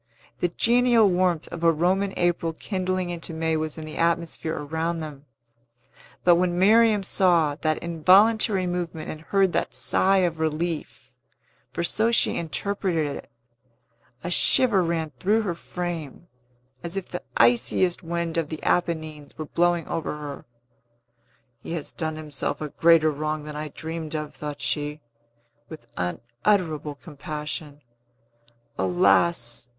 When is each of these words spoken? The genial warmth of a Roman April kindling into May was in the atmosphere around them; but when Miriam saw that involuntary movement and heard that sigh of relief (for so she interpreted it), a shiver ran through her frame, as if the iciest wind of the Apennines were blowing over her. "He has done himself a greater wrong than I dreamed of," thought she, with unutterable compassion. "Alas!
The 0.39 0.47
genial 0.47 1.07
warmth 1.07 1.47
of 1.49 1.63
a 1.63 1.71
Roman 1.71 2.11
April 2.17 2.53
kindling 2.53 3.11
into 3.11 3.35
May 3.35 3.55
was 3.55 3.77
in 3.77 3.85
the 3.85 3.97
atmosphere 3.97 4.57
around 4.57 4.97
them; 4.97 5.25
but 6.23 6.37
when 6.37 6.57
Miriam 6.57 7.03
saw 7.03 7.53
that 7.61 7.77
involuntary 7.83 8.65
movement 8.65 9.11
and 9.11 9.21
heard 9.21 9.53
that 9.53 9.75
sigh 9.75 10.25
of 10.25 10.39
relief 10.39 11.11
(for 11.71 11.83
so 11.83 12.11
she 12.11 12.35
interpreted 12.35 13.15
it), 13.15 13.29
a 14.23 14.31
shiver 14.31 14.81
ran 14.81 15.11
through 15.19 15.43
her 15.43 15.53
frame, 15.53 16.27
as 16.81 16.97
if 16.97 17.07
the 17.09 17.21
iciest 17.37 18.01
wind 18.01 18.39
of 18.39 18.49
the 18.49 18.63
Apennines 18.63 19.37
were 19.37 19.45
blowing 19.45 19.87
over 19.87 20.17
her. 20.17 20.45
"He 21.61 21.73
has 21.73 21.91
done 21.91 22.15
himself 22.15 22.59
a 22.59 22.69
greater 22.69 23.11
wrong 23.11 23.43
than 23.43 23.55
I 23.55 23.67
dreamed 23.67 24.15
of," 24.15 24.33
thought 24.33 24.61
she, 24.61 24.99
with 25.69 25.85
unutterable 25.95 26.95
compassion. 26.95 27.81
"Alas! 28.79 29.69